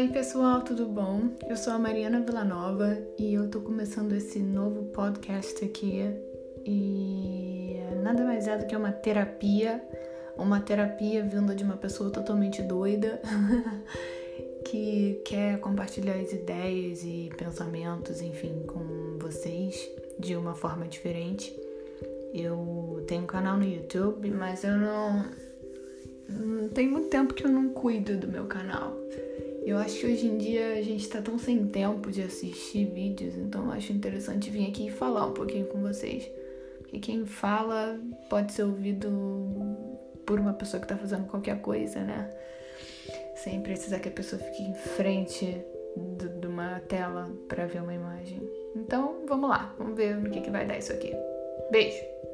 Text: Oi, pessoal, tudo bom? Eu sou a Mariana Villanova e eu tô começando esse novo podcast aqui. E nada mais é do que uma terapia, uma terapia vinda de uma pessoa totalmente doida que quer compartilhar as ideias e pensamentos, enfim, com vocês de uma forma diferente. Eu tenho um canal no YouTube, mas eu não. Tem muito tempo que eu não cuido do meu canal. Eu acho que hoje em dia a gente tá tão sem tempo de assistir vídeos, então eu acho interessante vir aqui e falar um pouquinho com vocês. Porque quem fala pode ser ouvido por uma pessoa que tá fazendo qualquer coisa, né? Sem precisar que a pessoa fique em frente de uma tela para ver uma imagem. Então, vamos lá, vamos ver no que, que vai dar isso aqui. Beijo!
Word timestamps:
Oi, 0.00 0.08
pessoal, 0.08 0.62
tudo 0.62 0.86
bom? 0.86 1.28
Eu 1.46 1.54
sou 1.58 1.74
a 1.74 1.78
Mariana 1.78 2.20
Villanova 2.20 2.96
e 3.18 3.34
eu 3.34 3.50
tô 3.50 3.60
começando 3.60 4.14
esse 4.14 4.38
novo 4.38 4.84
podcast 4.84 5.62
aqui. 5.62 6.00
E 6.64 7.76
nada 8.02 8.24
mais 8.24 8.48
é 8.48 8.56
do 8.56 8.66
que 8.66 8.74
uma 8.74 8.92
terapia, 8.92 9.86
uma 10.38 10.58
terapia 10.58 11.22
vinda 11.22 11.54
de 11.54 11.62
uma 11.62 11.76
pessoa 11.76 12.08
totalmente 12.08 12.62
doida 12.62 13.20
que 14.64 15.20
quer 15.22 15.60
compartilhar 15.60 16.14
as 16.14 16.32
ideias 16.32 17.04
e 17.04 17.30
pensamentos, 17.36 18.22
enfim, 18.22 18.62
com 18.66 19.18
vocês 19.18 19.86
de 20.18 20.34
uma 20.34 20.54
forma 20.54 20.88
diferente. 20.88 21.54
Eu 22.32 23.04
tenho 23.06 23.24
um 23.24 23.26
canal 23.26 23.58
no 23.58 23.66
YouTube, 23.66 24.30
mas 24.30 24.64
eu 24.64 24.78
não. 24.78 25.26
Tem 26.72 26.88
muito 26.88 27.08
tempo 27.08 27.34
que 27.34 27.44
eu 27.44 27.50
não 27.50 27.68
cuido 27.68 28.16
do 28.16 28.28
meu 28.28 28.46
canal. 28.46 28.96
Eu 29.70 29.78
acho 29.78 30.00
que 30.00 30.06
hoje 30.06 30.26
em 30.26 30.36
dia 30.36 30.72
a 30.72 30.82
gente 30.82 31.08
tá 31.08 31.22
tão 31.22 31.38
sem 31.38 31.64
tempo 31.68 32.10
de 32.10 32.22
assistir 32.22 32.86
vídeos, 32.86 33.36
então 33.36 33.66
eu 33.66 33.70
acho 33.70 33.92
interessante 33.92 34.50
vir 34.50 34.66
aqui 34.66 34.88
e 34.88 34.90
falar 34.90 35.24
um 35.26 35.32
pouquinho 35.32 35.64
com 35.66 35.80
vocês. 35.80 36.28
Porque 36.78 36.98
quem 36.98 37.24
fala 37.24 37.96
pode 38.28 38.52
ser 38.52 38.64
ouvido 38.64 39.08
por 40.26 40.40
uma 40.40 40.52
pessoa 40.54 40.80
que 40.80 40.88
tá 40.88 40.96
fazendo 40.96 41.28
qualquer 41.28 41.60
coisa, 41.60 42.00
né? 42.00 42.28
Sem 43.36 43.60
precisar 43.60 44.00
que 44.00 44.08
a 44.08 44.12
pessoa 44.12 44.42
fique 44.42 44.60
em 44.60 44.74
frente 44.74 45.64
de 46.40 46.46
uma 46.48 46.80
tela 46.80 47.30
para 47.48 47.66
ver 47.66 47.80
uma 47.80 47.94
imagem. 47.94 48.42
Então, 48.74 49.24
vamos 49.28 49.48
lá, 49.48 49.72
vamos 49.78 49.96
ver 49.96 50.16
no 50.16 50.30
que, 50.30 50.40
que 50.40 50.50
vai 50.50 50.66
dar 50.66 50.78
isso 50.78 50.92
aqui. 50.92 51.12
Beijo! 51.70 52.29